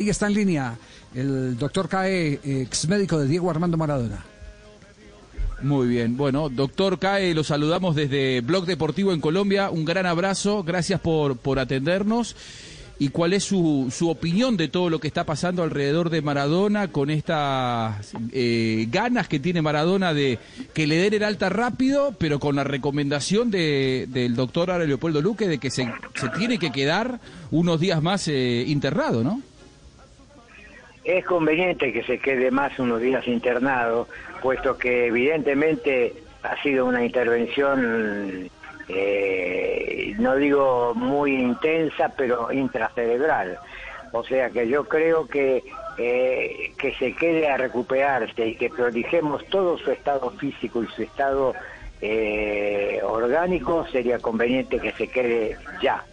[0.00, 0.78] Y está en línea
[1.12, 4.24] el doctor Cae, ex médico de Diego Armando Maradona.
[5.60, 6.16] Muy bien.
[6.16, 9.70] Bueno, doctor Cae, lo saludamos desde Blog Deportivo en Colombia.
[9.70, 10.62] Un gran abrazo.
[10.62, 12.36] Gracias por, por atendernos.
[13.00, 16.92] ¿Y cuál es su, su opinión de todo lo que está pasando alrededor de Maradona
[16.92, 20.38] con estas eh, ganas que tiene Maradona de
[20.74, 25.48] que le den el alta rápido, pero con la recomendación de, del doctor Leopoldo Luque
[25.48, 27.18] de que se, se tiene que quedar
[27.50, 29.42] unos días más eh, internado, ¿no?
[31.08, 34.06] Es conveniente que se quede más unos días internado,
[34.42, 38.50] puesto que evidentemente ha sido una intervención,
[38.90, 43.58] eh, no digo muy intensa, pero intracerebral.
[44.12, 45.64] O sea que yo creo que
[45.96, 51.04] eh, que se quede a recuperarse y que prolijemos todo su estado físico y su
[51.04, 51.54] estado
[52.02, 56.04] eh, orgánico, sería conveniente que se quede ya.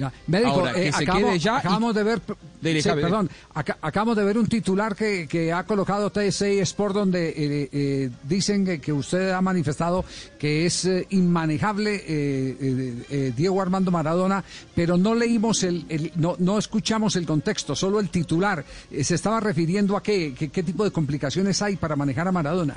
[0.00, 0.12] Ya.
[0.28, 2.20] Médico, Ahora, que eh, se acabo- quede ya y- acabamos de ver,
[2.62, 6.58] Dele, sí, Javi, perdón, aca- acabamos de ver un titular que, que ha colocado TSI
[6.60, 10.04] Sport donde eh, eh, dicen que, que usted ha manifestado
[10.38, 14.42] que es eh, inmanejable eh, eh, eh, Diego Armando Maradona,
[14.74, 18.64] pero no leímos el, el- no, no escuchamos el contexto, solo el titular.
[18.90, 22.32] Eh, se estaba refiriendo a qué, qué, qué tipo de complicaciones hay para manejar a
[22.32, 22.76] Maradona.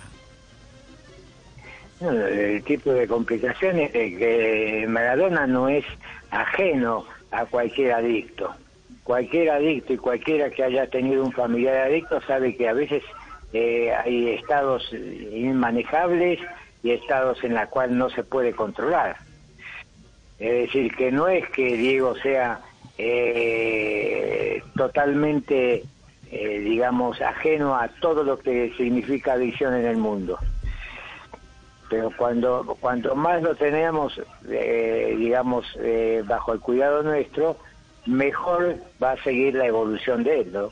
[2.01, 5.85] No, El tipo de complicaciones es que Maradona no es
[6.33, 8.53] ajeno a cualquier adicto.
[9.03, 13.03] Cualquier adicto y cualquiera que haya tenido un familiar adicto sabe que a veces
[13.51, 16.39] eh, hay estados inmanejables
[16.81, 19.17] y estados en los cuales no se puede controlar.
[20.39, 22.61] Es decir, que no es que Diego sea
[22.97, 25.83] eh, totalmente,
[26.31, 30.39] eh, digamos, ajeno a todo lo que significa adicción en el mundo
[31.93, 37.55] pero cuando cuanto más lo tenemos, eh, digamos, eh, bajo el cuidado nuestro,
[38.07, 40.71] mejor va a seguir la evolución de él, ¿no?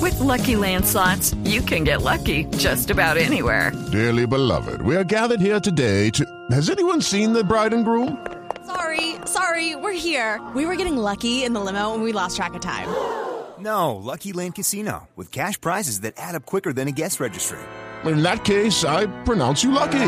[0.00, 3.72] With Lucky Land slots, you can get lucky just about anywhere.
[3.92, 6.24] Dearly beloved, we are gathered here today to.
[6.50, 8.16] Has anyone seen the bride and groom?
[8.64, 10.40] Sorry, sorry, we're here.
[10.54, 12.88] We were getting lucky in the limo and we lost track of time.
[13.60, 17.58] No, Lucky Land Casino, with cash prizes that add up quicker than a guest registry.
[18.06, 19.98] In that case, I pronounce you lucky.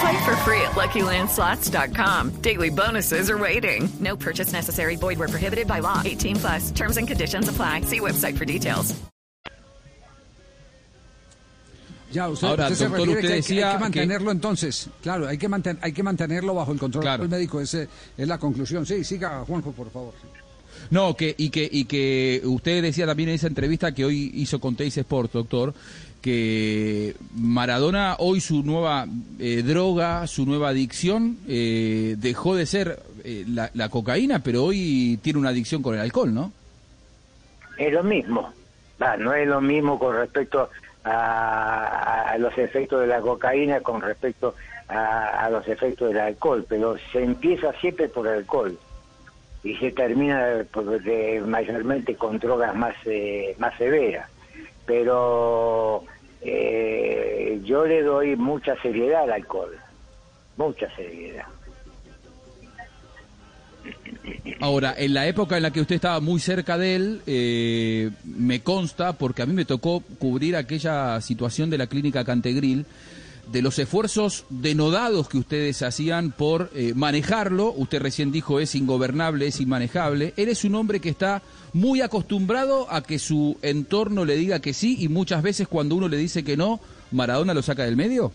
[0.00, 2.40] Play for free at LuckyLandSlots.com.
[2.40, 3.88] Daily bonuses are waiting.
[4.00, 4.96] No purchase necessary.
[4.96, 6.00] Void where prohibited by law.
[6.04, 6.70] 18 plus.
[6.70, 7.82] Terms and conditions apply.
[7.82, 8.94] See website for details.
[12.10, 13.80] Ya, usted, Ahora, usted se doctor, refiere usted que hay que- hay decía que, que-
[13.80, 14.88] mantenerlo entonces.
[15.02, 17.22] Claro, hay que, manten- hay que mantenerlo bajo el control Claro.
[17.24, 17.60] del médico.
[17.60, 17.86] Ese
[18.16, 18.86] es la conclusión.
[18.86, 20.14] Sí, siga, Juanjo, por favor.
[20.90, 24.58] No, que, y, que, y que usted decía también en esa entrevista que hoy hizo
[24.60, 25.74] con Teis Sport, doctor,
[26.22, 29.06] que Maradona hoy su nueva
[29.38, 35.38] eh, droga, su nueva adicción, eh, dejó de ser eh, la, cocaína, pero hoy tiene
[35.38, 36.52] una adicción con el alcohol, ¿no?
[37.76, 38.52] Es lo mismo.
[39.18, 40.70] No es lo mismo con respecto
[41.04, 44.56] a, a los efectos de la cocaína con respecto
[44.88, 48.76] a, a los efectos del alcohol, pero se empieza siempre por el alcohol
[49.64, 54.28] y se termina por- de- mayormente con drogas más eh, más severas.
[54.86, 56.04] Pero
[56.40, 59.76] eh, yo le doy mucha seriedad al alcohol,
[60.56, 61.44] mucha seriedad.
[64.60, 68.60] Ahora, en la época en la que usted estaba muy cerca de él, eh, me
[68.60, 72.84] consta, porque a mí me tocó cubrir aquella situación de la clínica Cantegril,
[73.50, 79.46] de los esfuerzos denodados que ustedes hacían por eh, manejarlo, usted recién dijo es ingobernable,
[79.46, 81.42] es inmanejable, él es un hombre que está
[81.72, 86.08] muy acostumbrado a que su entorno le diga que sí y muchas veces cuando uno
[86.08, 86.80] le dice que no,
[87.10, 88.32] Maradona lo saca del medio.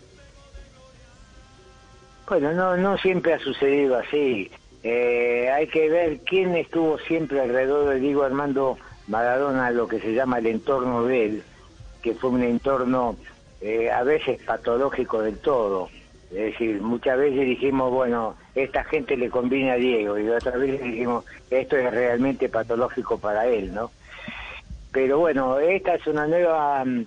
[2.28, 4.50] Bueno, no, no siempre ha sucedido así.
[4.82, 8.78] Eh, hay que ver quién estuvo siempre alrededor de Diego Armando
[9.08, 11.42] Maradona, lo que se llama el entorno de él,
[12.02, 13.16] que fue un entorno
[13.64, 15.88] eh, a veces patológico del todo.
[16.30, 20.82] Es decir, muchas veces dijimos, bueno, esta gente le conviene a Diego, y otras veces
[20.82, 23.90] dijimos, esto es realmente patológico para él, ¿no?
[24.92, 27.06] Pero bueno, esta es una nueva, mm,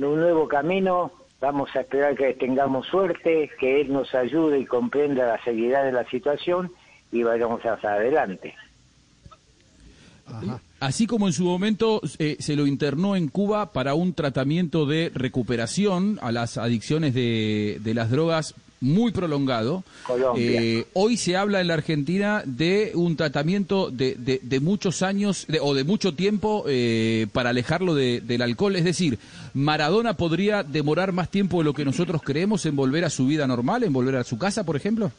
[0.00, 1.10] un nuevo camino.
[1.40, 5.92] Vamos a esperar que tengamos suerte, que él nos ayude y comprenda la seriedad de
[5.92, 6.70] la situación
[7.10, 8.54] y vayamos hacia adelante.
[10.86, 15.10] Así como en su momento eh, se lo internó en Cuba para un tratamiento de
[15.12, 19.82] recuperación a las adicciones de, de las drogas muy prolongado.
[20.36, 25.46] Eh, hoy se habla en la Argentina de un tratamiento de, de, de muchos años
[25.48, 28.76] de- o de mucho tiempo eh, para alejarlo de- del alcohol.
[28.76, 29.18] Es decir,
[29.54, 33.46] Maradona podría demorar más tiempo de lo que nosotros creemos en volver a su vida
[33.48, 35.10] normal, en volver a su casa, por ejemplo.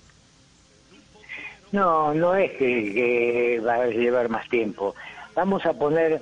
[1.73, 4.95] No, no es que, que va a llevar más tiempo.
[5.37, 6.19] Vamos a poner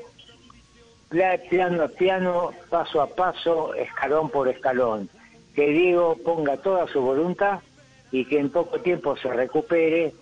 [1.50, 5.10] piano a piano, paso a paso, escalón por escalón.
[5.56, 7.60] Que Diego ponga toda su voluntad
[8.12, 10.14] y que en poco tiempo se recupere,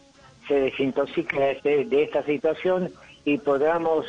[0.48, 2.94] se desintoxique de, este- de esta situación
[3.26, 4.06] y podamos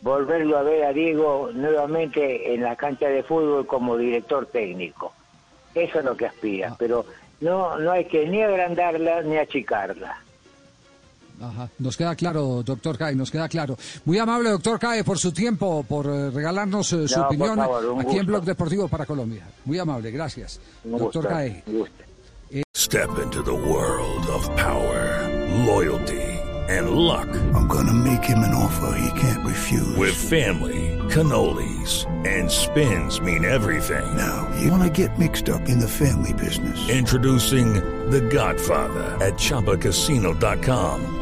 [0.00, 5.12] volverlo a ver a Diego nuevamente en la cancha de fútbol como director técnico.
[5.74, 7.04] Eso es lo que aspira, pero
[7.42, 10.22] no, no hay que ni agrandarla ni achicarla.
[11.42, 11.68] Ajá.
[11.78, 13.76] Nos queda claro, doctor Cae, nos queda claro.
[14.04, 18.00] Muy amable, doctor Cae, por su tiempo, por eh, regalarnos eh, su opinión favor, un
[18.00, 18.26] aquí en gusto.
[18.26, 19.44] Blog Deportivo para Colombia.
[19.64, 20.60] Muy amable, gracias.
[20.84, 21.64] doctor Cae.
[22.74, 25.28] Step into the world of power,
[25.64, 26.20] loyalty,
[26.68, 27.28] and luck.
[27.54, 29.96] I'm gonna make him an offer he can't refuse.
[29.96, 34.04] With family, cannolis, and spins mean everything.
[34.16, 36.88] Now, you wanna get mixed up in the family business.
[36.90, 37.74] Introducing
[38.10, 41.21] The Godfather at ChumbaCasino.com.